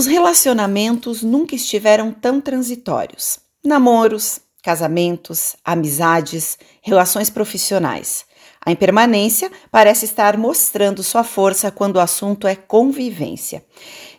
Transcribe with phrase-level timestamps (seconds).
[0.00, 3.38] Os relacionamentos nunca estiveram tão transitórios.
[3.62, 8.24] Namoros, casamentos, amizades, relações profissionais.
[8.64, 13.64] A impermanência parece estar mostrando sua força quando o assunto é convivência.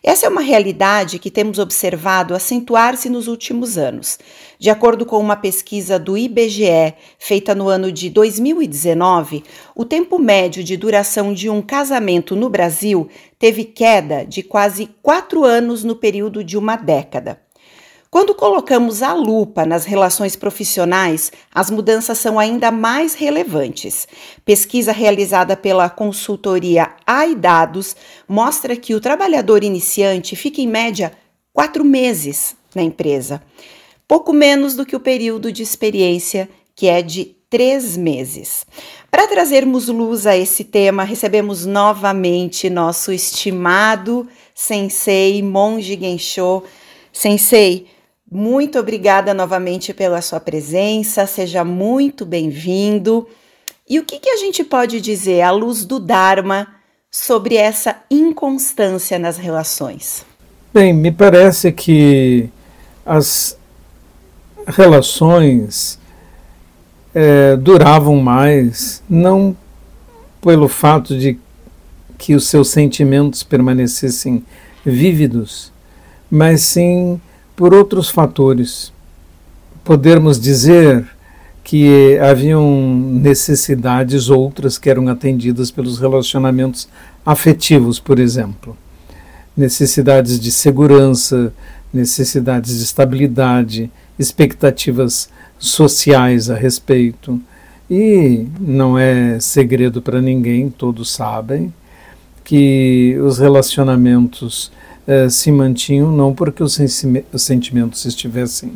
[0.02, 4.18] Essa é uma realidade que temos observado acentuar-se nos últimos anos.
[4.58, 9.44] De acordo com uma pesquisa do IBGE, feita no ano de 2019,
[9.76, 15.44] o tempo médio de duração de um casamento no Brasil teve queda de quase quatro
[15.44, 17.40] anos no período de uma década.
[18.12, 24.06] Quando colocamos a lupa nas relações profissionais, as mudanças são ainda mais relevantes.
[24.44, 27.96] Pesquisa realizada pela consultoria AIDados
[28.28, 31.10] mostra que o trabalhador iniciante fica em média
[31.54, 33.42] quatro meses na empresa,
[34.06, 38.66] pouco menos do que o período de experiência, que é de três meses.
[39.10, 46.62] Para trazermos luz a esse tema, recebemos novamente nosso estimado sensei Monge Gensho.
[47.10, 47.86] Sensei,
[48.34, 53.28] muito obrigada novamente pela sua presença, seja muito bem-vindo.
[53.86, 56.66] E o que, que a gente pode dizer à luz do Dharma
[57.10, 60.24] sobre essa inconstância nas relações?
[60.72, 62.48] Bem, me parece que
[63.04, 63.58] as
[64.66, 65.98] relações
[67.14, 69.54] é, duravam mais, não
[70.40, 71.38] pelo fato de
[72.16, 74.42] que os seus sentimentos permanecessem
[74.86, 75.70] vívidos,
[76.30, 77.20] mas sim
[77.56, 78.92] por outros fatores.
[79.84, 81.06] Podermos dizer
[81.64, 86.88] que haviam necessidades outras que eram atendidas pelos relacionamentos
[87.24, 88.76] afetivos, por exemplo.
[89.56, 91.52] Necessidades de segurança,
[91.92, 95.28] necessidades de estabilidade, expectativas
[95.58, 97.40] sociais a respeito.
[97.88, 101.72] E não é segredo para ninguém, todos sabem,
[102.42, 104.72] que os relacionamentos
[105.06, 106.78] eh, se mantinham não porque os,
[107.32, 108.72] os sentimentos estivessem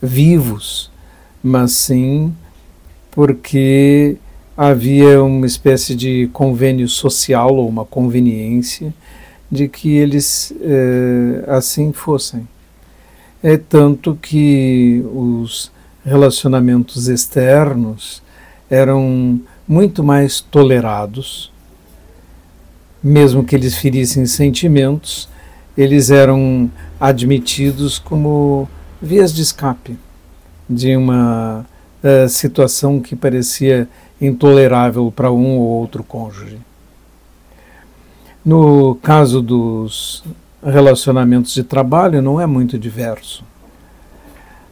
[0.00, 0.90] vivos,
[1.42, 2.34] mas sim
[3.10, 4.16] porque
[4.56, 8.92] havia uma espécie de convênio social ou uma conveniência
[9.50, 12.48] de que eles eh, assim fossem.
[13.42, 15.70] É tanto que os
[16.04, 18.22] relacionamentos externos
[18.70, 21.52] eram muito mais tolerados,
[23.02, 25.28] mesmo que eles ferissem sentimentos,
[25.76, 28.68] eles eram admitidos como
[29.00, 29.98] vias de escape
[30.68, 31.66] de uma
[32.02, 33.88] uh, situação que parecia
[34.20, 36.58] intolerável para um ou outro cônjuge.
[38.44, 40.22] No caso dos
[40.64, 43.44] relacionamentos de trabalho, não é muito diverso.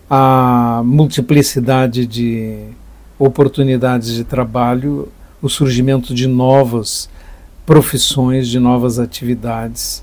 [0.09, 2.65] A multiplicidade de
[3.19, 5.09] oportunidades de trabalho,
[5.41, 7.09] o surgimento de novas
[7.65, 10.03] profissões, de novas atividades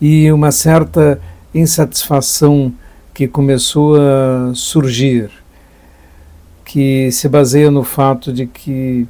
[0.00, 1.20] e uma certa
[1.54, 2.72] insatisfação
[3.14, 5.30] que começou a surgir,
[6.64, 9.06] que se baseia no fato de que,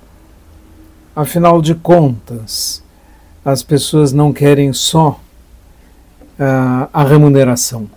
[1.15, 2.83] afinal de contas,
[3.45, 5.21] as pessoas não querem só
[6.39, 7.89] a, a remuneração,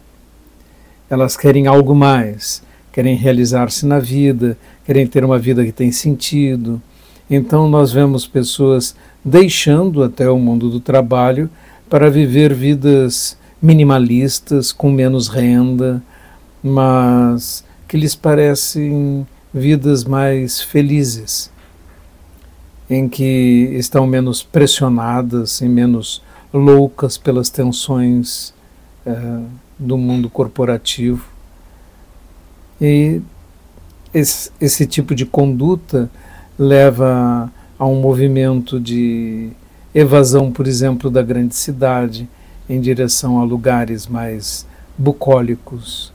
[1.09, 6.81] elas querem algo mais, querem realizar-se na vida, querem ter uma vida que tem sentido.
[7.29, 11.49] Então, nós vemos pessoas deixando até o mundo do trabalho
[11.89, 16.01] para viver vidas minimalistas, com menos renda,
[16.63, 21.51] mas que lhes parecem vidas mais felizes,
[22.89, 26.21] em que estão menos pressionadas e menos
[26.53, 28.53] loucas pelas tensões
[29.05, 29.39] é,
[29.77, 31.25] do mundo corporativo.
[32.79, 33.21] E
[34.13, 36.09] esse, esse tipo de conduta
[36.57, 39.51] leva a um movimento de
[39.93, 42.27] evasão, por exemplo, da grande cidade
[42.69, 44.65] em direção a lugares mais
[44.97, 46.13] bucólicos,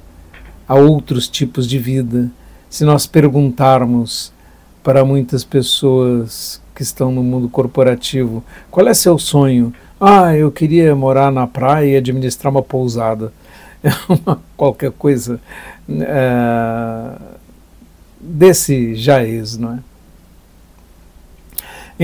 [0.69, 2.31] a outros tipos de vida.
[2.70, 4.32] Se nós perguntarmos
[4.82, 9.72] para muitas pessoas que estão no mundo corporativo, qual é seu sonho?
[10.00, 13.32] Ah, eu queria morar na praia e administrar uma pousada.
[13.84, 13.90] É
[14.56, 15.38] qualquer coisa
[15.90, 17.19] é,
[18.19, 19.78] desse jaez, não é?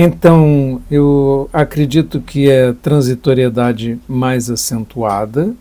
[0.03, 5.53] Então, eu acredito que a transitoriedade mais acentuada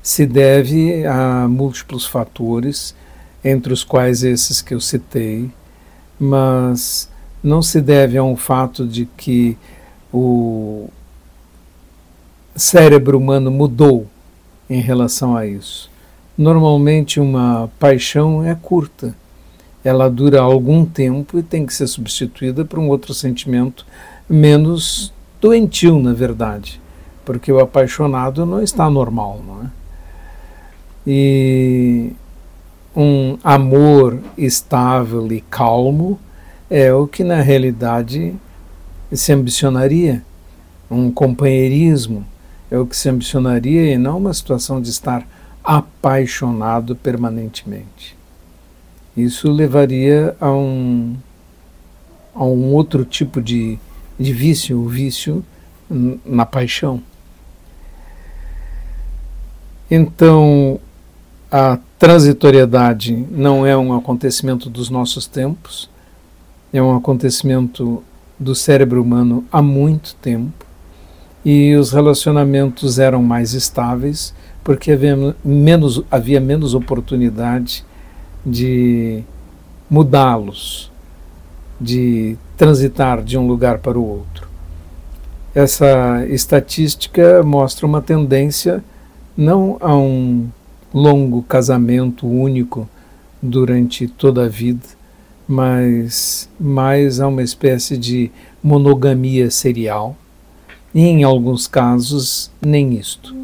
[0.00, 2.94] se deve a múltiplos fatores,
[3.44, 5.50] entre os quais esses que eu citei,
[6.20, 7.10] mas
[7.42, 9.58] não se deve a um fato de que
[10.14, 10.88] o
[12.54, 14.06] cérebro humano mudou
[14.70, 15.90] em relação a isso.
[16.38, 19.16] Normalmente, uma paixão é curta
[19.88, 23.86] ela dura algum tempo e tem que ser substituída por um outro sentimento
[24.28, 26.78] menos doentio, na verdade,
[27.24, 29.66] porque o apaixonado não está normal, não é?
[31.06, 32.12] E
[32.94, 36.18] um amor estável e calmo
[36.68, 38.34] é o que na realidade
[39.10, 40.22] se ambicionaria,
[40.90, 42.26] um companheirismo
[42.70, 45.26] é o que se ambicionaria e não uma situação de estar
[45.64, 48.17] apaixonado permanentemente.
[49.18, 51.16] Isso levaria a um,
[52.34, 53.78] a um outro tipo de,
[54.18, 55.44] de vício, o vício
[56.24, 57.02] na paixão.
[59.90, 60.78] Então,
[61.50, 65.90] a transitoriedade não é um acontecimento dos nossos tempos,
[66.72, 68.04] é um acontecimento
[68.38, 70.64] do cérebro humano há muito tempo
[71.44, 74.32] e os relacionamentos eram mais estáveis
[74.62, 77.84] porque havia menos, havia menos oportunidade
[78.44, 79.22] de
[79.88, 80.90] mudá-los,
[81.80, 84.48] de transitar de um lugar para o outro.
[85.54, 88.82] Essa estatística mostra uma tendência
[89.36, 90.48] não a um
[90.92, 92.88] longo casamento único
[93.40, 94.86] durante toda a vida,
[95.46, 98.30] mas mais a uma espécie de
[98.62, 100.16] monogamia serial
[100.94, 103.34] e, em alguns casos, nem isto.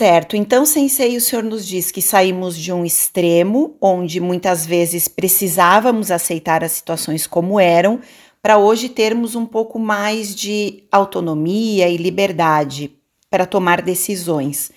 [0.00, 5.08] Certo, então, Sensei, o senhor nos diz que saímos de um extremo, onde muitas vezes
[5.08, 8.00] precisávamos aceitar as situações como eram,
[8.40, 12.96] para hoje termos um pouco mais de autonomia e liberdade
[13.28, 14.72] para tomar decisões.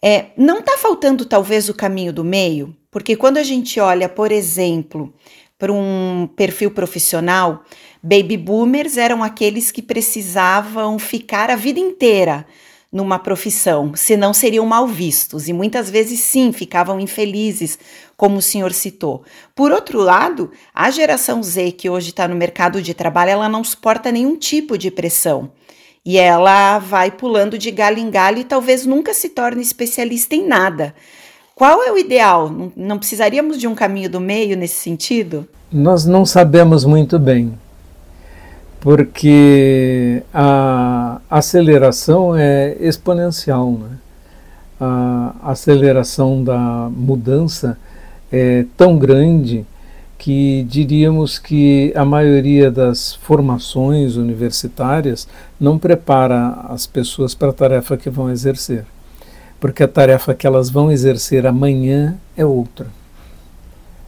[0.00, 2.74] É, não está faltando talvez o caminho do meio?
[2.90, 5.12] Porque quando a gente olha, por exemplo,
[5.58, 7.64] para um perfil profissional,
[8.02, 12.46] baby boomers eram aqueles que precisavam ficar a vida inteira
[12.90, 17.78] numa profissão, senão seriam mal vistos e muitas vezes sim ficavam infelizes,
[18.16, 19.22] como o senhor citou.
[19.54, 23.62] Por outro lado, a geração Z que hoje está no mercado de trabalho, ela não
[23.62, 25.50] suporta nenhum tipo de pressão.
[26.04, 30.46] E ela vai pulando de galho em galho e talvez nunca se torne especialista em
[30.46, 30.94] nada.
[31.54, 32.50] Qual é o ideal?
[32.74, 35.46] Não precisaríamos de um caminho do meio nesse sentido?
[35.70, 37.52] Nós não sabemos muito bem,
[38.80, 43.72] porque a aceleração é exponencial.
[43.72, 43.90] Né?
[44.80, 47.78] A aceleração da mudança
[48.30, 49.66] é tão grande
[50.16, 55.28] que diríamos que a maioria das formações universitárias
[55.60, 58.84] não prepara as pessoas para a tarefa que vão exercer
[59.60, 62.86] porque a tarefa que elas vão exercer amanhã é outra.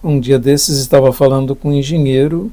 [0.03, 2.51] Um dia desses estava falando com um engenheiro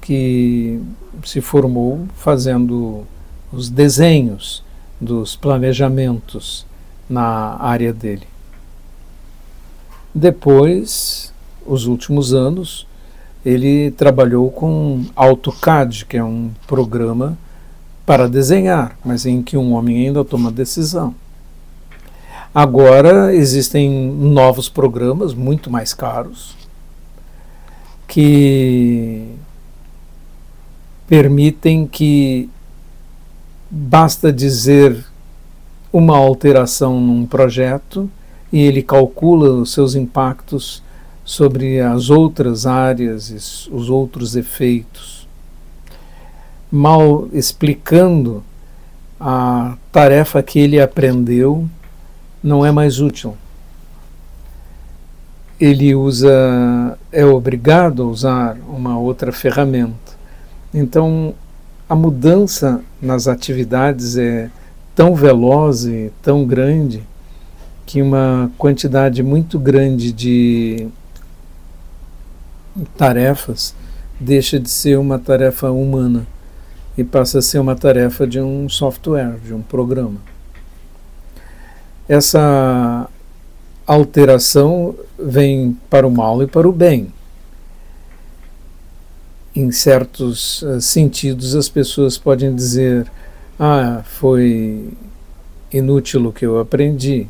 [0.00, 0.80] que
[1.24, 3.04] se formou fazendo
[3.52, 4.62] os desenhos
[5.00, 6.66] dos planejamentos
[7.08, 8.26] na área dele.
[10.14, 11.32] Depois,
[11.66, 12.86] os últimos anos,
[13.44, 17.38] ele trabalhou com AutoCAD, que é um programa
[18.04, 21.14] para desenhar, mas em que um homem ainda toma decisão.
[22.54, 26.56] Agora existem novos programas muito mais caros
[28.08, 29.36] que
[31.08, 32.50] permitem que
[33.70, 35.04] basta dizer
[35.90, 38.10] uma alteração num projeto
[38.52, 40.82] e ele calcula os seus impactos
[41.24, 43.34] sobre as outras áreas e
[43.70, 45.26] os outros efeitos.
[46.70, 48.44] Mal explicando
[49.18, 51.68] a tarefa que ele aprendeu
[52.42, 53.34] não é mais útil.
[55.58, 60.07] Ele usa, é obrigado a usar uma outra ferramenta.
[60.72, 61.34] Então,
[61.88, 64.50] a mudança nas atividades é
[64.94, 67.02] tão veloz e tão grande
[67.86, 70.88] que uma quantidade muito grande de
[72.96, 73.74] tarefas
[74.20, 76.26] deixa de ser uma tarefa humana
[76.96, 80.18] e passa a ser uma tarefa de um software, de um programa
[82.08, 83.08] essa
[83.86, 87.12] alteração vem para o mal e para o bem.
[89.54, 93.10] Em certos uh, sentidos, as pessoas podem dizer:
[93.58, 94.88] Ah, foi
[95.72, 97.26] inútil o que eu aprendi,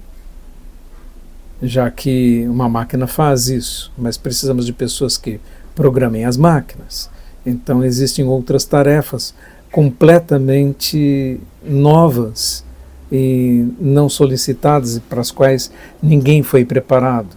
[1.63, 5.41] já que uma máquina faz isso, mas precisamos de pessoas que
[5.75, 7.11] programem as máquinas.
[7.45, 9.35] Então, existem outras tarefas
[9.71, 12.65] completamente novas
[13.11, 15.71] e não solicitadas e para as quais
[16.03, 17.37] ninguém foi preparado.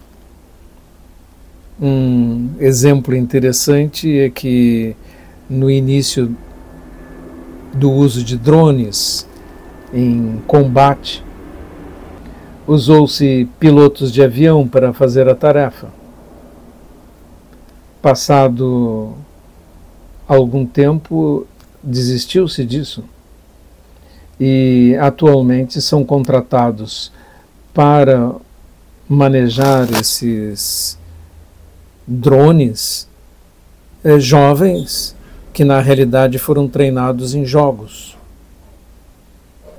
[1.81, 4.95] Um exemplo interessante é que
[5.49, 6.35] no início
[7.73, 9.27] do uso de drones
[9.93, 11.23] em combate,
[12.65, 15.87] usou-se pilotos de avião para fazer a tarefa.
[18.01, 19.13] Passado
[20.27, 21.45] algum tempo
[21.83, 23.03] desistiu-se disso
[24.39, 27.11] e atualmente são contratados
[27.73, 28.33] para
[29.07, 30.97] manejar esses
[32.11, 33.07] drones
[34.03, 35.15] é, jovens
[35.53, 38.17] que na realidade foram treinados em jogos.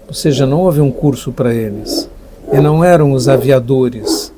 [0.07, 2.09] Ou seja, não houve um curso para eles.
[2.53, 4.33] E não eram os aviadores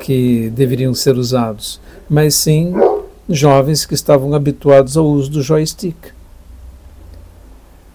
[0.00, 2.74] que deveriam ser usados, mas sim
[3.28, 5.96] jovens que estavam habituados ao uso do joystick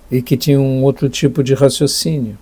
[0.09, 2.37] e que tinham um outro tipo de raciocínio.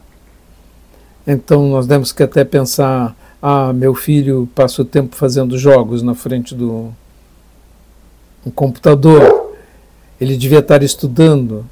[1.28, 6.14] Então nós temos que até pensar: ah, meu filho passa o tempo fazendo jogos na
[6.14, 6.94] frente do
[8.46, 9.54] um computador,
[10.20, 11.66] ele devia estar estudando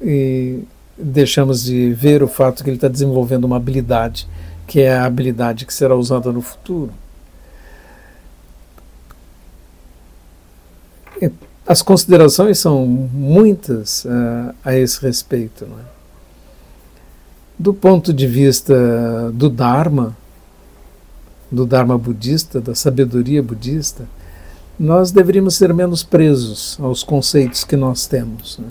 [0.00, 0.60] e
[0.96, 4.28] deixamos de ver o fato que ele está desenvolvendo uma habilidade
[4.70, 6.92] que é a habilidade que será usada no futuro.
[11.66, 15.64] As considerações são muitas uh, a esse respeito.
[15.64, 15.84] É?
[17.58, 20.16] Do ponto de vista do Dharma,
[21.50, 24.04] do Dharma budista, da sabedoria budista,
[24.78, 28.58] nós deveríamos ser menos presos aos conceitos que nós temos.
[28.58, 28.68] Né?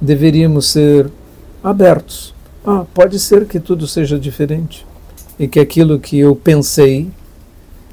[0.00, 1.10] Deveríamos ser
[1.62, 2.34] abertos.
[2.64, 4.86] Ah, pode ser que tudo seja diferente
[5.38, 7.10] e que aquilo que eu pensei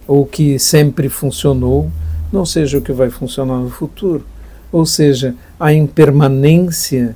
[0.08, 1.92] ou que sempre funcionou
[2.32, 4.26] não seja o que vai funcionar no futuro.
[4.72, 7.16] Ou seja, a impermanência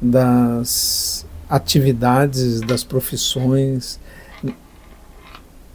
[0.00, 3.98] das atividades, das profissões,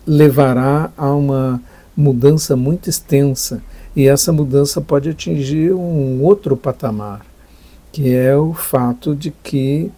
[0.10, 1.62] levará a uma
[1.96, 3.62] mudança muito extensa.
[3.96, 7.24] E essa mudança pode atingir um outro patamar,
[7.92, 9.92] que é o fato de que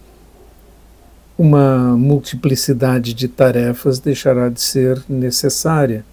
[1.38, 6.04] uma multiplicidade de tarefas deixará de ser necessária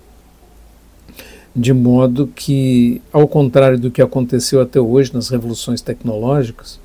[1.55, 6.79] de modo que, ao contrário do que aconteceu até hoje nas revoluções tecnológicas,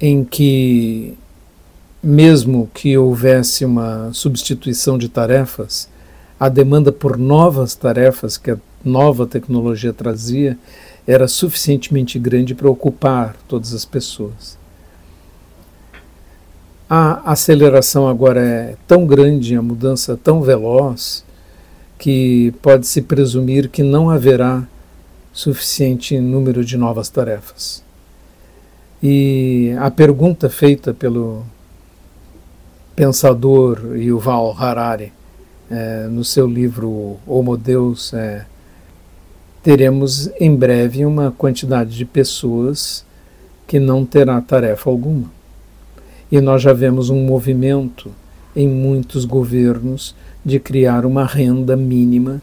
[0.00, 1.16] em que,
[2.02, 5.88] mesmo que houvesse uma substituição de tarefas,
[6.38, 10.58] a demanda por novas tarefas que a nova tecnologia trazia
[11.06, 14.58] era suficientemente grande para ocupar todas as pessoas.
[16.88, 21.24] A aceleração agora é tão grande, a mudança tão veloz,
[21.98, 24.66] que pode-se presumir que não haverá
[25.32, 27.82] suficiente número de novas tarefas.
[29.02, 31.44] E a pergunta feita pelo
[32.96, 35.12] pensador Yuval Harari
[35.70, 38.46] é, no seu livro Homo Deus é
[39.62, 43.04] teremos em breve uma quantidade de pessoas
[43.66, 45.28] que não terá tarefa alguma.
[46.30, 48.12] E nós já vemos um movimento
[48.54, 52.40] em muitos governos de criar uma renda mínima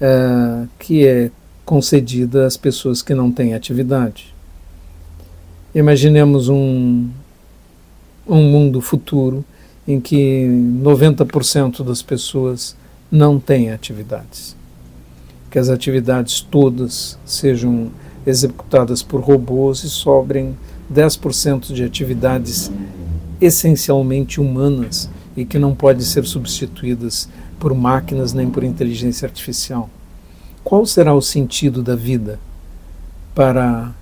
[0.00, 1.30] uh, que é
[1.64, 4.34] concedida às pessoas que não têm atividade.
[5.72, 7.08] Imaginemos um,
[8.26, 9.44] um mundo futuro
[9.86, 10.46] em que
[10.82, 12.76] 90% das pessoas
[13.10, 14.56] não têm atividades.
[15.50, 17.90] Que as atividades todas sejam
[18.26, 20.56] executadas por robôs e sobrem
[20.92, 22.70] 10% de atividades
[23.40, 29.88] essencialmente humanas e que não podem ser substituídas por máquinas nem por inteligência artificial.
[30.62, 32.38] Qual será o sentido da vida
[33.34, 33.94] para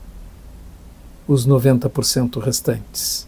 [1.26, 3.27] os 90% restantes?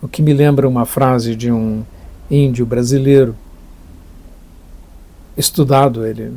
[0.00, 1.82] O que me lembra uma frase de um
[2.30, 3.34] índio brasileiro,
[5.36, 6.34] estudado ele,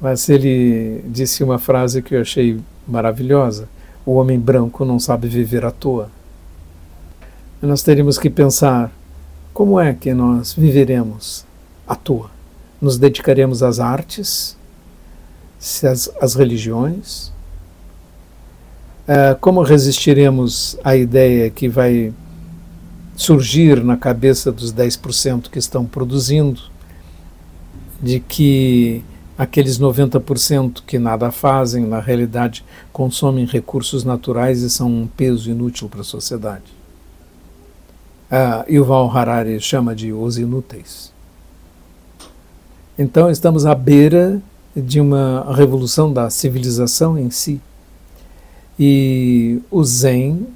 [0.00, 3.68] mas ele disse uma frase que eu achei maravilhosa:
[4.04, 6.10] o homem branco não sabe viver à toa.
[7.60, 8.92] Nós teríamos que pensar
[9.54, 11.44] como é que nós viveremos
[11.86, 12.30] à toa?
[12.80, 14.56] Nos dedicaremos às artes,
[15.84, 17.32] às, às religiões?
[19.06, 22.12] É, como resistiremos à ideia que vai
[23.16, 26.60] surgir na cabeça dos 10% que estão produzindo,
[28.02, 29.04] de que
[29.38, 35.88] aqueles 90% que nada fazem, na realidade, consomem recursos naturais e são um peso inútil
[35.88, 36.82] para a sociedade?
[38.32, 41.12] uh, Yuval Harari chama de os inúteis.
[42.98, 44.40] Então estamos à beira
[44.74, 47.60] de uma revolução da civilização em si.
[48.78, 50.46] E o Zen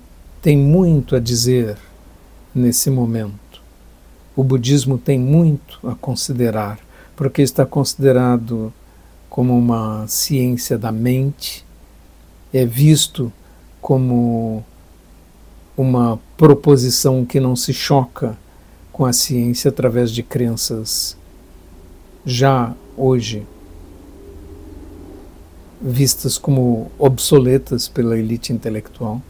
[0.40, 1.76] tem muito a dizer
[2.56, 3.62] nesse momento.
[4.34, 6.78] O budismo tem muito a considerar,
[7.14, 8.72] porque está considerado
[9.28, 11.64] como uma ciência da mente,
[12.52, 13.30] é visto
[13.80, 14.64] como
[15.76, 18.36] uma proposição que não se choca
[18.90, 21.16] com a ciência através de crenças
[22.24, 23.46] já hoje
[25.80, 29.20] vistas como obsoletas pela elite intelectual.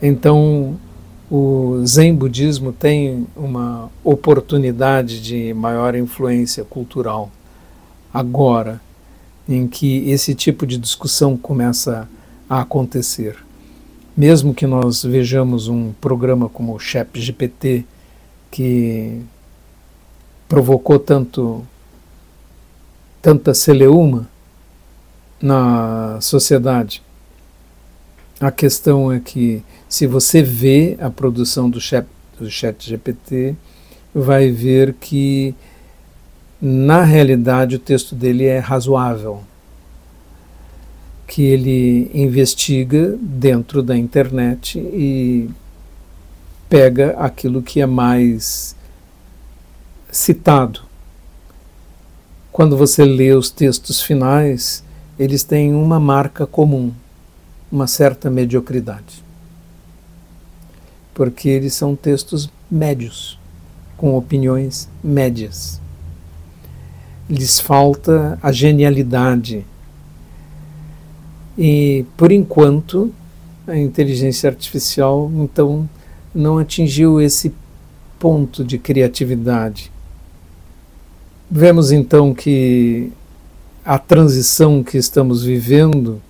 [0.00, 0.78] Então,
[1.30, 7.30] o Zen budismo tem uma oportunidade de maior influência cultural
[8.12, 8.80] agora,
[9.48, 12.08] em que esse tipo de discussão começa
[12.48, 13.36] a acontecer.
[14.16, 17.84] Mesmo que nós vejamos um programa como o Chat GPT,
[18.50, 19.20] que
[20.48, 21.64] provocou tanto
[23.20, 24.28] tanta celeuma
[25.40, 27.02] na sociedade.
[28.40, 32.06] A questão é que se você vê a produção do chat,
[32.38, 33.56] do chat GPT,
[34.14, 35.54] vai ver que
[36.60, 39.42] na realidade o texto dele é razoável,
[41.26, 45.48] que ele investiga dentro da internet e
[46.68, 48.76] pega aquilo que é mais
[50.10, 50.82] citado.
[52.52, 54.82] Quando você lê os textos finais,
[55.18, 56.92] eles têm uma marca comum,
[57.70, 59.27] uma certa mediocridade.
[61.18, 63.36] Porque eles são textos médios,
[63.96, 65.80] com opiniões médias.
[67.28, 69.66] Lhes falta a genialidade.
[71.58, 73.12] E, por enquanto,
[73.66, 75.90] a inteligência artificial, então,
[76.32, 77.52] não atingiu esse
[78.16, 79.90] ponto de criatividade.
[81.50, 83.10] Vemos então que
[83.84, 86.22] a transição que estamos vivendo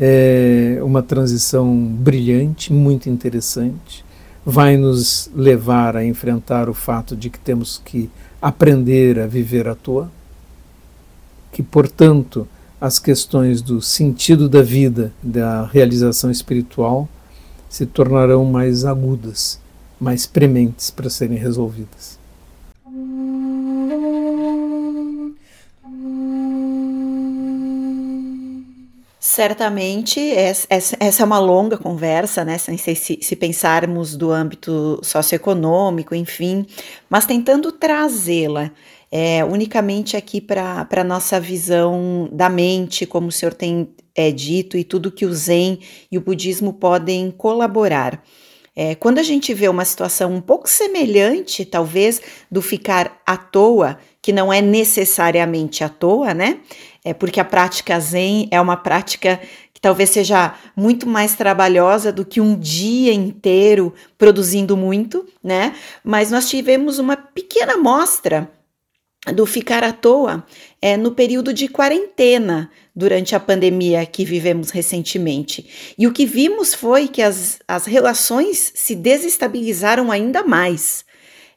[0.00, 4.02] é uma transição brilhante, muito interessante,
[4.44, 8.10] vai nos levar a enfrentar o fato de que temos que
[8.42, 10.10] aprender a viver à toa,
[11.50, 12.46] que, portanto,
[12.80, 17.08] as questões do sentido da vida, da realização espiritual,
[17.68, 19.58] se tornarão mais agudas,
[19.98, 22.18] mais prementes para serem resolvidas.
[29.34, 32.56] Certamente, essa é uma longa conversa, né?
[32.56, 36.64] Se, se pensarmos do âmbito socioeconômico, enfim,
[37.10, 38.70] mas tentando trazê-la
[39.10, 44.76] é, unicamente aqui para a nossa visão da mente, como o senhor tem é, dito,
[44.76, 45.80] e tudo que o Zen
[46.12, 48.22] e o budismo podem colaborar.
[48.76, 53.98] É, quando a gente vê uma situação um pouco semelhante, talvez, do ficar à toa,
[54.20, 56.60] que não é necessariamente à toa, né?
[57.04, 59.38] É porque a prática Zen é uma prática
[59.74, 65.74] que talvez seja muito mais trabalhosa do que um dia inteiro produzindo muito, né?
[66.02, 68.50] Mas nós tivemos uma pequena amostra
[69.34, 70.44] do ficar à toa
[70.80, 75.94] é, no período de quarentena durante a pandemia que vivemos recentemente.
[75.98, 81.04] E o que vimos foi que as, as relações se desestabilizaram ainda mais.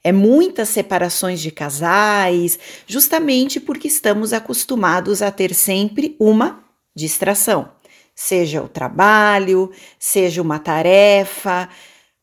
[0.07, 6.61] É muitas separações de casais, justamente porque estamos acostumados a ter sempre uma
[6.95, 7.67] distração,
[8.15, 11.67] seja o trabalho, seja uma tarefa.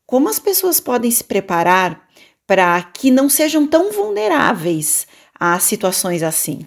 [0.03, 2.01] Como as pessoas podem se preparar
[2.47, 5.05] para que não sejam tão vulneráveis
[5.39, 6.65] a situações assim?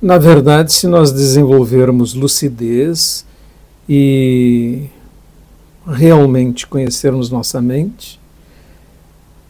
[0.00, 3.22] Na verdade, se nós desenvolvermos lucidez
[3.86, 4.86] e
[5.86, 8.17] realmente conhecermos nossa mente,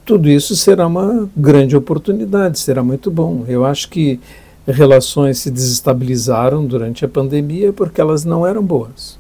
[0.09, 3.45] tudo isso será uma grande oportunidade, será muito bom.
[3.47, 4.19] Eu acho que
[4.67, 9.19] relações se desestabilizaram durante a pandemia porque elas não eram boas.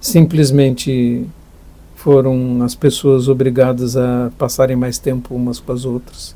[0.00, 1.26] Simplesmente
[1.94, 6.34] foram as pessoas obrigadas a passarem mais tempo umas com as outras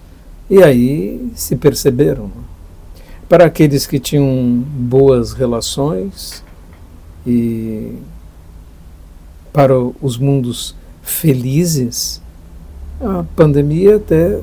[0.51, 2.31] e aí se perceberam.
[3.27, 6.45] Para aqueles que tinham boas relações
[7.27, 7.91] e
[9.51, 12.23] para os mundos felizes,
[13.01, 14.41] a pandemia até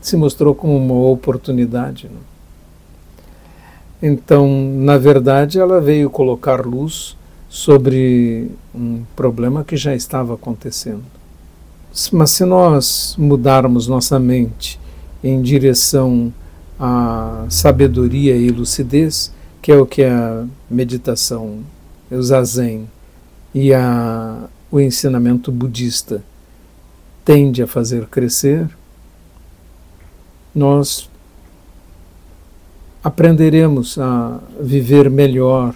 [0.00, 2.06] se mostrou como uma oportunidade.
[2.06, 2.20] Né?
[4.02, 7.16] Então, na verdade, ela veio colocar luz
[7.48, 11.02] sobre um problema que já estava acontecendo.
[12.12, 14.80] Mas se nós mudarmos nossa mente
[15.22, 16.32] em direção
[16.78, 21.58] à sabedoria e lucidez, que é o que a meditação,
[22.10, 22.88] o zazen
[23.52, 26.22] e a, o ensinamento budista
[27.30, 28.68] tende a fazer crescer,
[30.52, 31.08] nós
[33.04, 35.72] aprenderemos a viver melhor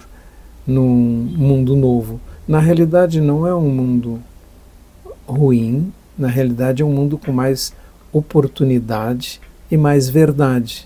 [0.67, 2.19] num mundo novo.
[2.45, 4.19] Na realidade, não é um mundo
[5.25, 7.73] ruim, na realidade, é um mundo com mais
[8.11, 9.39] oportunidade
[9.71, 10.85] e mais verdade,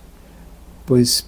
[0.85, 1.27] pois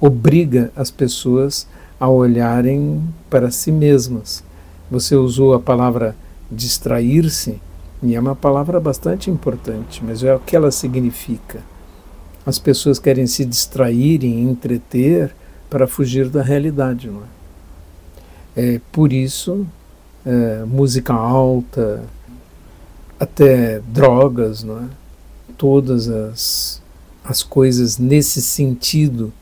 [0.00, 1.66] obriga as pessoas
[1.98, 4.44] a olharem para si mesmas.
[4.88, 6.14] Você usou a palavra
[6.48, 7.60] distrair-se,
[8.02, 11.60] e é uma palavra bastante importante, mas é o que ela significa.
[12.44, 15.34] As pessoas querem se distrair e entreter
[15.70, 17.08] para fugir da realidade.
[17.08, 17.22] Não
[18.56, 18.74] é?
[18.74, 19.66] é por isso,
[20.24, 22.04] é, música alta,
[23.18, 24.84] até drogas, não é?
[25.56, 26.82] todas as,
[27.24, 29.32] as coisas nesse sentido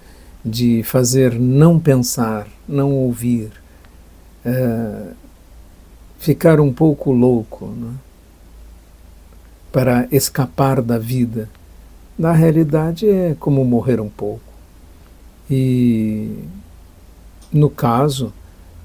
[0.45, 3.51] de fazer não pensar, não ouvir,
[4.45, 5.09] é,
[6.19, 8.14] ficar um pouco louco, não é?
[9.75, 11.51] Para escapar da vida.
[12.17, 14.41] Na realidade, é como morrer um pouco.
[15.51, 16.31] E,
[17.53, 18.33] no caso,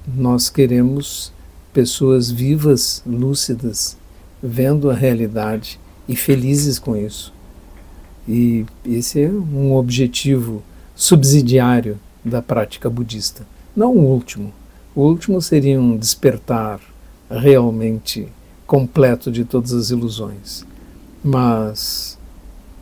[0.04, 1.32] nós queremos
[1.72, 3.96] pessoas vivas, lúcidas,
[4.42, 7.32] vendo a realidade e felizes com isso.
[8.28, 10.60] E esse é um objetivo
[10.96, 14.52] subsidiário da prática budista, não o último.
[14.92, 16.80] O último seria um despertar
[17.30, 18.26] realmente
[18.66, 20.68] completo de todas as ilusões
[21.22, 22.18] mas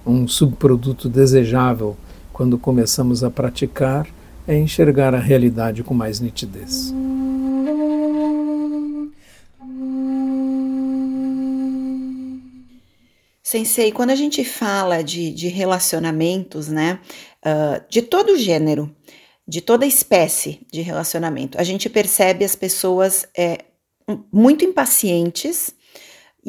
[0.07, 1.97] um subproduto desejável
[2.33, 4.09] quando começamos a praticar
[4.47, 6.95] é enxergar a realidade com mais nitidez.
[13.43, 17.01] Sensei, quando a gente fala de, de relacionamentos, né,
[17.45, 18.95] uh, de todo gênero,
[19.47, 23.65] de toda espécie de relacionamento, a gente percebe as pessoas é,
[24.31, 25.75] muito impacientes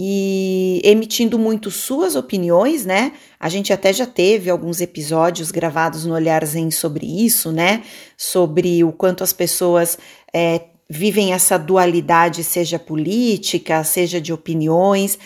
[0.02, 3.12] e emitindo muito suas opiniões, né?
[3.38, 7.84] A gente até já teve alguns episódios gravados no Olhar Zen sobre isso, né?
[8.16, 10.00] Sobre o quanto as pessoas
[10.34, 15.20] é, vivem essa dualidade, seja política, seja de opiniões.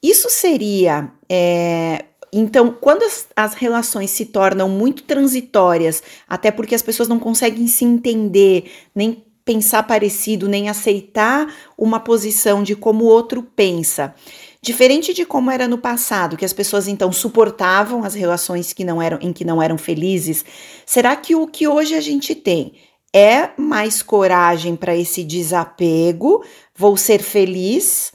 [0.00, 1.10] Isso seria.
[1.28, 7.18] É, então, quando as, as, relações se tornam muito transitórias, até porque as pessoas não
[7.18, 14.14] conseguem se entender, nem pensar parecido, nem aceitar uma posição de como o outro pensa.
[14.62, 19.02] Diferente de como era no passado, que as pessoas então suportavam as relações que não
[19.02, 20.44] eram em que não eram felizes,
[20.86, 22.72] será que o que hoje a gente tem
[23.12, 26.42] é mais coragem para esse desapego,
[26.74, 28.12] vou ser feliz,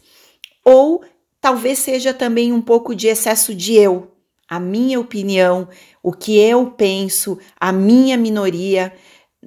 [0.66, 1.04] ou
[1.40, 4.12] talvez seja também um pouco de excesso de eu,
[4.50, 5.70] a minha opinião,
[6.02, 8.92] o que eu penso, a minha minoria.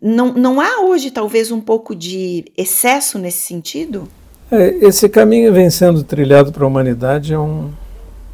[0.01, 4.09] Não, não há hoje talvez um pouco de excesso nesse sentido?
[4.51, 7.71] É, esse caminho vem sendo trilhado para a humanidade há um,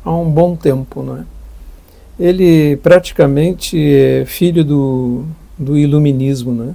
[0.05, 1.25] há um bom tempo, não é?
[2.19, 5.25] Ele praticamente é filho do,
[5.57, 6.75] do iluminismo, né?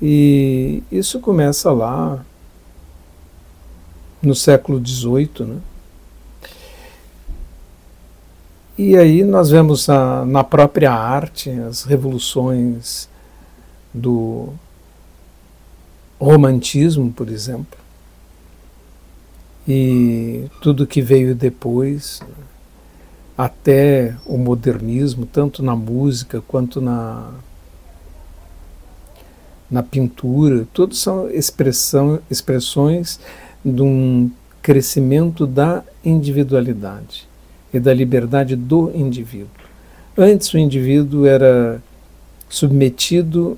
[0.00, 2.24] E isso começa lá
[4.22, 5.56] no século XVIII, né?
[8.78, 13.09] E aí nós vemos a, na própria arte as revoluções
[13.92, 14.52] do
[16.18, 17.78] romantismo, por exemplo,
[19.66, 22.20] e tudo que veio depois,
[23.36, 27.32] até o modernismo, tanto na música quanto na,
[29.70, 33.20] na pintura, todos são expressão, expressões
[33.64, 37.28] de um crescimento da individualidade
[37.72, 39.48] e da liberdade do indivíduo.
[40.18, 41.82] Antes o indivíduo era
[42.48, 43.56] submetido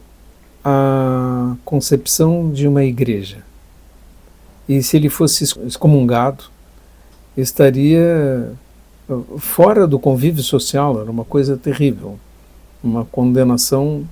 [0.64, 3.38] a concepção de uma igreja.
[4.68, 6.44] E se ele fosse excomungado,
[7.36, 8.52] estaria
[9.08, 12.18] uh, fora do convívio social, era uma coisa terrível,
[12.82, 14.06] uma condenação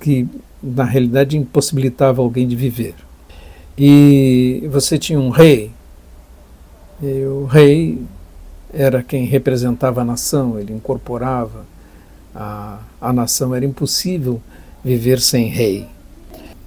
[0.00, 0.28] que
[0.62, 2.94] na realidade impossibilitava alguém de viver.
[3.78, 5.70] E você tinha um rei,
[7.00, 8.02] e o rei
[8.72, 11.64] era quem representava a nação, ele incorporava
[12.34, 14.40] a, a nação, era impossível
[14.84, 15.86] viver sem rei.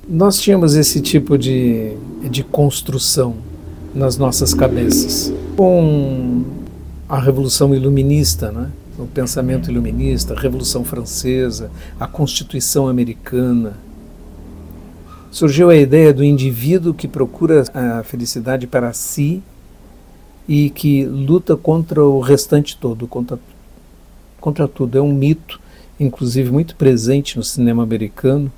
[0.08, 1.94] Nós tínhamos esse tipo de,
[2.30, 3.36] de construção
[3.94, 5.34] nas nossas cabeças.
[5.56, 6.44] Com
[7.08, 8.70] a Revolução Iluminista, né?
[8.98, 13.78] o pensamento iluminista, a Revolução Francesa, a Constituição Americana,
[15.32, 19.42] surgiu a ideia do indivíduo que procura a felicidade para si
[20.48, 23.40] e que luta contra o restante todo, contra,
[24.40, 24.98] contra tudo.
[24.98, 25.60] É um mito
[26.00, 28.52] inclusive muito presente no cinema americano,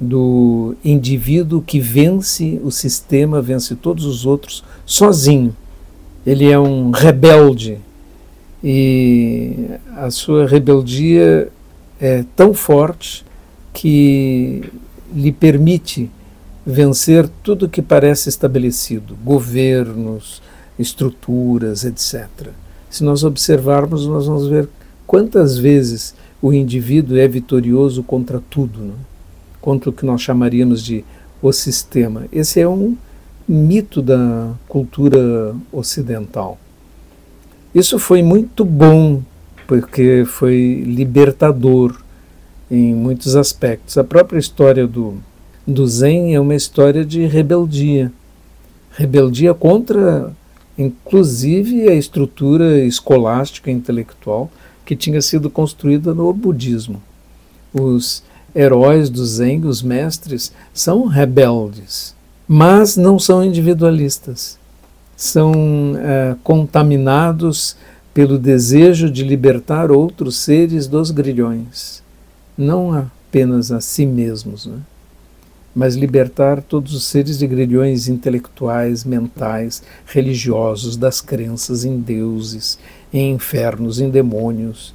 [0.00, 5.56] do indivíduo que vence o sistema, vence todos os outros sozinho.
[6.26, 7.78] Ele é um rebelde
[8.62, 11.48] e a sua rebeldia
[12.00, 13.24] é tão forte
[13.72, 14.64] que
[15.14, 16.10] lhe permite
[16.64, 20.42] vencer tudo que parece estabelecido, governos,
[20.78, 22.28] estruturas, etc.
[22.90, 24.68] Se nós observarmos, nós vamos ver
[25.06, 28.94] quantas vezes o indivíduo é vitorioso contra tudo, né?
[29.60, 31.04] contra o que nós chamaríamos de
[31.40, 32.26] o sistema.
[32.32, 32.96] Esse é um
[33.48, 36.58] mito da cultura ocidental.
[37.72, 39.22] Isso foi muito bom,
[39.66, 42.00] porque foi libertador.
[42.70, 43.98] em muitos aspectos.
[43.98, 45.14] A própria história do,
[45.66, 48.10] do Zen é uma história de rebeldia
[48.92, 50.32] rebeldia contra,
[50.76, 54.50] inclusive, a estrutura escolástica e intelectual
[54.84, 57.02] que tinha sido construída no budismo.
[57.72, 58.22] Os
[58.54, 62.14] heróis do Zen, os mestres, são rebeldes,
[62.46, 64.58] mas não são individualistas.
[65.16, 65.52] São
[65.96, 67.76] é, contaminados
[68.12, 72.02] pelo desejo de libertar outros seres dos grilhões,
[72.58, 74.66] não apenas a si mesmos.
[74.66, 74.78] Né?
[75.74, 82.78] Mas libertar todos os seres de grilhões intelectuais, mentais, religiosos, das crenças em deuses,
[83.12, 84.94] em infernos, em demônios,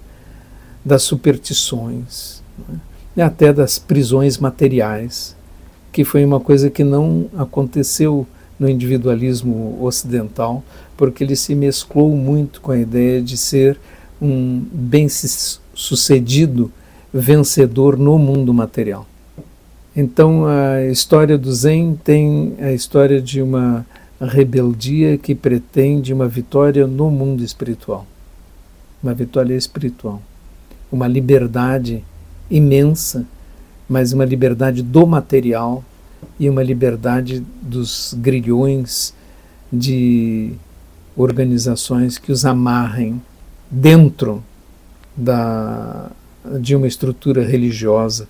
[0.85, 2.79] das superstições, né?
[3.15, 5.35] e até das prisões materiais,
[5.91, 8.27] que foi uma coisa que não aconteceu
[8.59, 10.63] no individualismo ocidental,
[10.95, 13.79] porque ele se mesclou muito com a ideia de ser
[14.21, 16.71] um bem-sucedido
[17.13, 19.05] vencedor no mundo material.
[19.99, 23.83] Então a história do Zen tem a história de uma
[24.21, 28.05] rebeldia que pretende uma vitória no mundo espiritual.
[29.01, 30.21] Uma vitória espiritual.
[30.91, 32.03] Uma liberdade
[32.47, 33.25] imensa,
[33.89, 35.83] mas uma liberdade do material
[36.39, 39.15] e uma liberdade dos grilhões
[39.73, 40.53] de
[41.15, 43.19] organizações que os amarrem
[43.71, 44.43] dentro
[45.15, 46.11] da,
[46.61, 48.27] de uma estrutura religiosa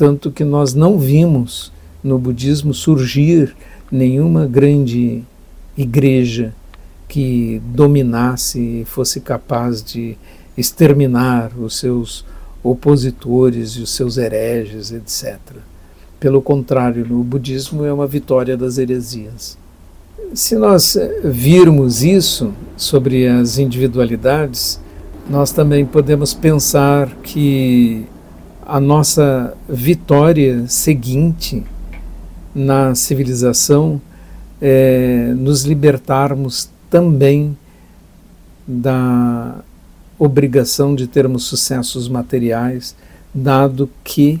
[0.00, 1.70] tanto que nós não vimos
[2.02, 3.54] no budismo surgir
[3.92, 5.22] nenhuma grande
[5.76, 6.54] igreja
[7.06, 10.16] que dominasse e fosse capaz de
[10.56, 12.24] exterminar os seus
[12.64, 15.38] opositores e os seus hereges, etc.
[16.18, 19.58] Pelo contrário, no budismo é uma vitória das heresias.
[20.32, 24.80] Se nós virmos isso sobre as individualidades,
[25.28, 28.06] nós também podemos pensar que
[28.70, 31.64] a nossa vitória seguinte
[32.54, 34.00] na civilização
[34.62, 37.58] é nos libertarmos também
[38.64, 39.56] da
[40.16, 42.94] obrigação de termos sucessos materiais,
[43.34, 44.40] dado que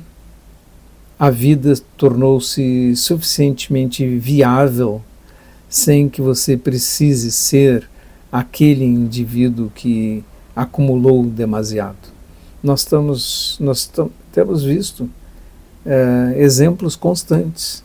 [1.18, 5.02] a vida tornou-se suficientemente viável
[5.68, 7.90] sem que você precise ser
[8.30, 10.22] aquele indivíduo que
[10.54, 12.20] acumulou demasiado.
[12.62, 13.90] Nós estamos, nós
[14.32, 15.08] temos visto
[15.84, 17.82] é, exemplos constantes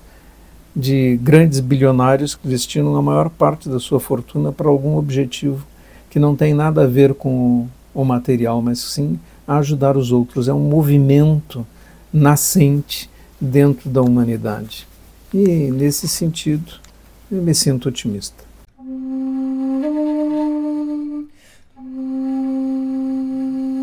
[0.76, 5.66] de grandes bilionários que destinam a maior parte da sua fortuna para algum objetivo
[6.10, 10.48] que não tem nada a ver com o material, mas sim a ajudar os outros.
[10.48, 11.66] É um movimento
[12.12, 14.88] nascente dentro da humanidade.
[15.34, 16.74] E nesse sentido,
[17.30, 18.45] eu me sinto otimista.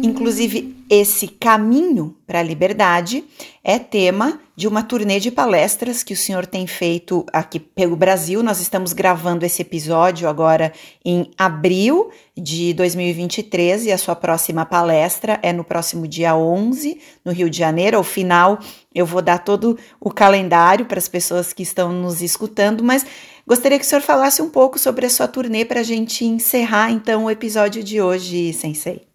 [0.03, 3.25] Inclusive, esse caminho para a liberdade
[3.63, 8.43] é tema de uma turnê de palestras que o senhor tem feito aqui pelo Brasil.
[8.43, 10.73] Nós estamos gravando esse episódio agora
[11.05, 17.31] em abril de 2023 e a sua próxima palestra é no próximo dia 11, no
[17.31, 17.97] Rio de Janeiro.
[17.97, 18.59] Ao final,
[18.93, 23.07] eu vou dar todo o calendário para as pessoas que estão nos escutando, mas
[23.47, 26.91] gostaria que o senhor falasse um pouco sobre a sua turnê para a gente encerrar
[26.91, 29.12] então o episódio de hoje, Sensei.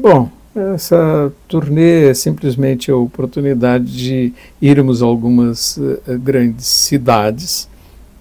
[0.00, 4.32] Bom, essa turnê é simplesmente a oportunidade de
[4.62, 7.68] irmos a algumas uh, grandes cidades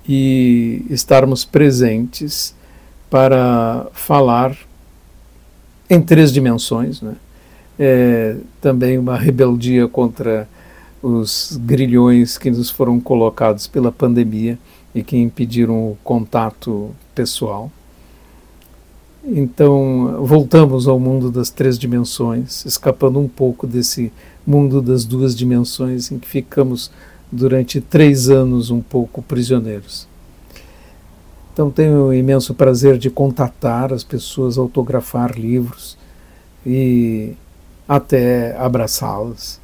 [0.10, 2.56] e estarmos presentes
[3.12, 4.58] para falar
[5.88, 7.00] em três dimensões.
[7.00, 7.14] Né?
[7.78, 10.50] É, também uma rebeldia contra
[11.00, 14.58] os grilhões que nos foram colocados pela pandemia
[14.96, 17.72] e que impediram o contato pessoal.
[19.30, 24.10] Então, voltamos ao mundo das três dimensões, escapando um pouco desse
[24.46, 26.90] mundo das duas dimensões em que ficamos
[27.30, 30.08] durante três anos um pouco prisioneiros.
[31.52, 35.98] Então, tenho o imenso prazer de contatar as pessoas, autografar livros
[36.66, 37.34] e
[37.86, 39.60] até abraçá-las,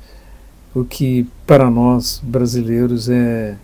[0.76, 3.56] o que para nós brasileiros é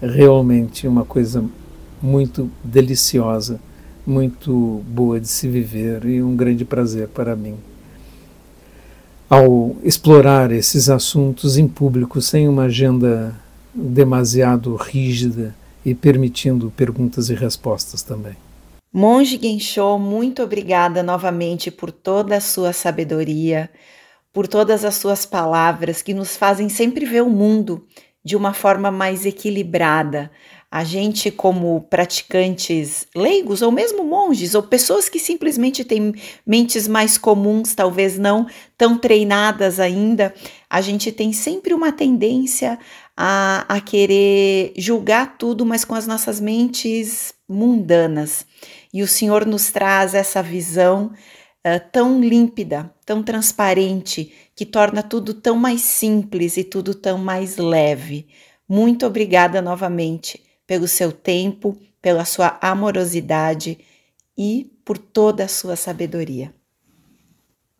[0.00, 1.44] realmente uma coisa
[2.00, 3.60] muito deliciosa
[4.06, 7.56] muito boa de se viver e um grande prazer para mim.
[9.28, 13.34] Ao explorar esses assuntos em público sem uma agenda
[13.74, 18.36] demasiado rígida e permitindo perguntas e respostas também.
[18.92, 23.70] Monge Gensho, muito obrigada novamente por toda a sua sabedoria,
[24.32, 27.86] por todas as suas palavras que nos fazem sempre ver o mundo
[28.24, 30.30] de uma forma mais equilibrada,
[30.74, 36.14] A gente, como praticantes leigos, ou mesmo monges, ou pessoas que simplesmente têm
[36.46, 38.46] mentes mais comuns, talvez não
[38.78, 40.32] tão treinadas ainda,
[40.70, 42.78] a gente tem sempre uma tendência
[43.14, 48.46] a, a querer julgar tudo, mas com as nossas mentes mundanas.
[48.94, 51.12] E o Senhor nos traz essa visão
[51.66, 57.58] uh, tão límpida, tão transparente, que torna tudo tão mais simples e tudo tão mais
[57.58, 58.26] leve.
[58.66, 63.78] Muito obrigada novamente pelo seu tempo, pela sua amorosidade
[64.36, 66.52] e por toda a sua sabedoria.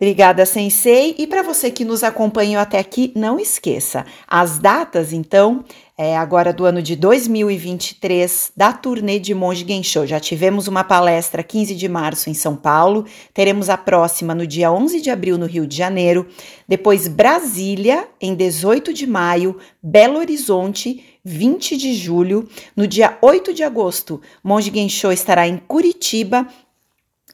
[0.02, 1.14] Obrigada, Sensei.
[1.16, 5.64] E para você que nos acompanhou até aqui, não esqueça as datas, então,
[5.96, 10.04] é, agora do ano de 2023, da turnê de Monge Gensho.
[10.04, 14.72] Já tivemos uma palestra 15 de março em São Paulo, teremos a próxima no dia
[14.72, 16.26] 11 de abril no Rio de Janeiro,
[16.66, 23.62] depois Brasília, em 18 de maio, Belo Horizonte, 20 de julho, no dia 8 de
[23.62, 26.48] agosto, Monge Gensho estará em Curitiba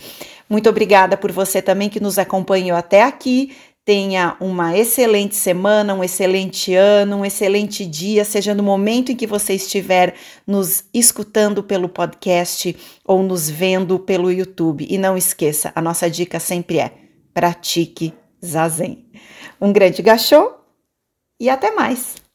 [0.50, 3.52] Muito obrigada por você também que nos acompanhou até aqui.
[3.88, 9.26] Tenha uma excelente semana, um excelente ano, um excelente dia, seja no momento em que
[9.26, 10.14] você estiver
[10.46, 14.86] nos escutando pelo podcast ou nos vendo pelo YouTube.
[14.90, 16.92] E não esqueça, a nossa dica sempre é:
[17.34, 18.14] pratique
[18.46, 19.06] zazen.
[19.62, 20.52] Um grande gachô
[21.40, 22.27] e até mais!